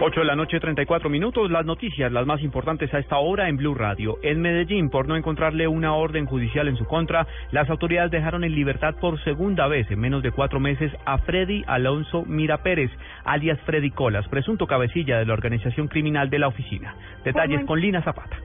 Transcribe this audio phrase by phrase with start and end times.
[0.00, 1.50] 8 de la noche, 34 minutos.
[1.50, 4.18] Las noticias, las más importantes a esta hora en Blue Radio.
[4.22, 8.54] En Medellín, por no encontrarle una orden judicial en su contra, las autoridades dejaron en
[8.54, 12.92] libertad por segunda vez en menos de cuatro meses a Freddy Alonso Mira Pérez,
[13.24, 16.94] alias Freddy Colas, presunto cabecilla de la organización criminal de la oficina.
[17.24, 18.36] Detalles con Lina Zapata.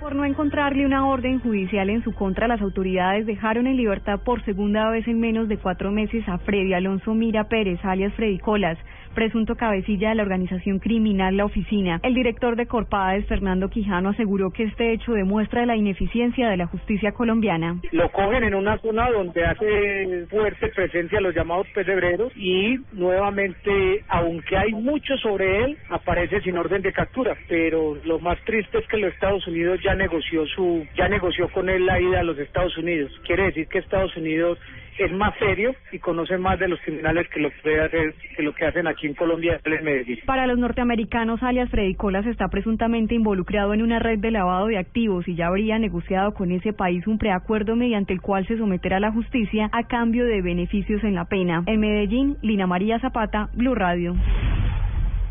[0.00, 4.44] Por no encontrarle una orden judicial en su contra, las autoridades dejaron en libertad por
[4.44, 8.78] segunda vez en menos de cuatro meses a Freddy Alonso Mira Pérez, alias Freddy Colas,
[9.14, 11.98] presunto cabecilla de la organización criminal La Oficina.
[12.04, 16.68] El director de Corpades, Fernando Quijano, aseguró que este hecho demuestra la ineficiencia de la
[16.68, 17.80] justicia colombiana.
[17.90, 24.56] Lo cogen en una zona donde hace fuerte presencia los llamados pedebreros y nuevamente, aunque
[24.56, 27.36] hay mucho sobre él, aparece sin orden de captura.
[27.48, 31.68] Pero lo más triste es que los Estados Unidos ya negoció su, ya negoció con
[31.68, 33.12] él la ida a los Estados Unidos.
[33.26, 34.58] Quiere decir que Estados Unidos
[34.98, 38.52] es más serio y conoce más de los criminales que lo que, hacer, que lo
[38.52, 40.18] que hacen aquí en Colombia en Medellín.
[40.26, 44.78] Para los norteamericanos, alias Freddy Colas está presuntamente involucrado en una red de lavado de
[44.78, 48.96] activos y ya habría negociado con ese país un preacuerdo mediante el cual se someterá
[48.96, 51.62] a la justicia a cambio de beneficios en la pena.
[51.66, 54.16] En Medellín, Lina María Zapata, Blue Radio.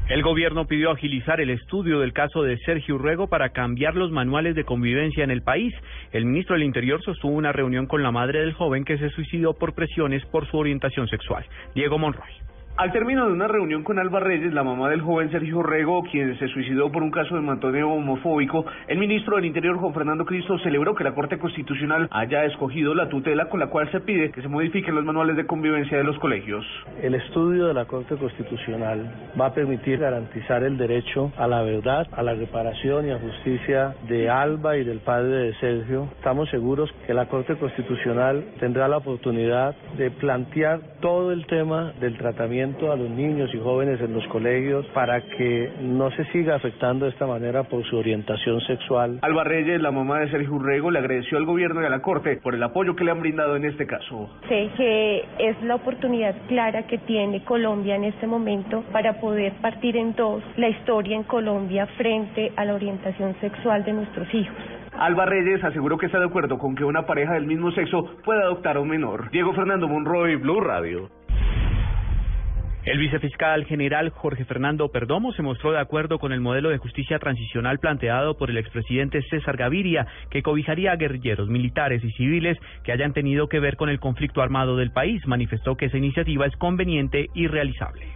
[0.09, 4.55] El gobierno pidió agilizar el estudio del caso de Sergio Urrego para cambiar los manuales
[4.55, 5.73] de convivencia en el país.
[6.13, 9.53] El ministro del Interior sostuvo una reunión con la madre del joven que se suicidó
[9.55, 11.45] por presiones por su orientación sexual.
[11.75, 12.31] Diego Monroy.
[12.77, 16.37] Al término de una reunión con Alba Reyes, la mamá del joven Sergio Rego, quien
[16.37, 20.59] se suicidó por un caso de matoneo homofóbico, el ministro del Interior, Juan Fernando Cristo,
[20.59, 24.43] celebró que la Corte Constitucional haya escogido la tutela con la cual se pide que
[24.43, 26.63] se modifiquen los manuales de convivencia de los colegios.
[27.01, 29.11] El estudio de la Corte Constitucional
[29.41, 33.95] va a permitir garantizar el derecho a la verdad, a la reparación y a justicia
[34.07, 36.09] de Alba y del padre de Sergio.
[36.17, 42.15] Estamos seguros que la Corte Constitucional tendrá la oportunidad de plantear todo el tema del
[42.19, 47.05] tratamiento a los niños y jóvenes en los colegios para que no se siga afectando
[47.05, 49.19] de esta manera por su orientación sexual.
[49.21, 52.39] Alba Reyes, la mamá de Sergio Urrego, le agradeció al gobierno y a la Corte
[52.43, 54.29] por el apoyo que le han brindado en este caso.
[54.49, 59.95] Sé que es la oportunidad clara que tiene Colombia en este momento para poder partir
[59.95, 64.55] en dos la historia en Colombia frente a la orientación sexual de nuestros hijos.
[64.99, 68.41] Alba Reyes aseguró que está de acuerdo con que una pareja del mismo sexo pueda
[68.41, 69.29] adoptar a un menor.
[69.31, 71.09] Diego Fernando Monroy, Blue Radio.
[72.87, 77.19] El vicefiscal general Jorge Fernando Perdomo se mostró de acuerdo con el modelo de justicia
[77.19, 82.93] transicional planteado por el expresidente César Gaviria, que cobijaría a guerrilleros, militares y civiles que
[82.93, 85.21] hayan tenido que ver con el conflicto armado del país.
[85.27, 88.07] Manifestó que esa iniciativa es conveniente y realizable.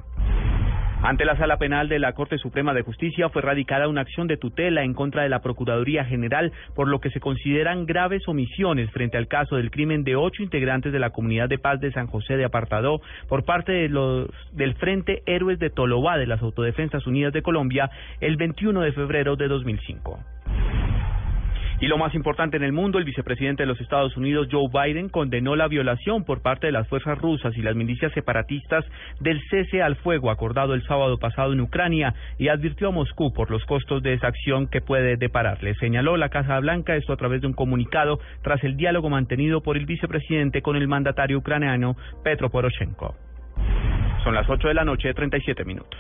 [1.04, 4.38] Ante la Sala Penal de la Corte Suprema de Justicia fue radicada una acción de
[4.38, 9.18] tutela en contra de la Procuraduría General por lo que se consideran graves omisiones frente
[9.18, 12.38] al caso del crimen de ocho integrantes de la Comunidad de Paz de San José
[12.38, 17.34] de Apartadó por parte de los del Frente Héroes de Tolobá de las Autodefensas Unidas
[17.34, 17.90] de Colombia
[18.20, 20.20] el 21 de febrero de 2005.
[21.82, 25.10] Y lo más importante en el mundo, el vicepresidente de los Estados Unidos, Joe Biden,
[25.10, 28.86] condenó la violación por parte de las fuerzas rusas y las milicias separatistas
[29.20, 33.50] del cese al fuego acordado el sábado pasado en Ucrania y advirtió a Moscú por
[33.50, 35.74] los costos de esa acción que puede depararle.
[35.74, 39.76] Señaló la Casa Blanca esto a través de un comunicado tras el diálogo mantenido por
[39.76, 43.16] el vicepresidente con el mandatario ucraniano Petro Poroshenko.
[44.24, 46.00] Son las 8 de la noche, 37 minutos.